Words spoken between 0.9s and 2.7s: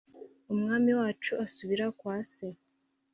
wacu asubira kwa se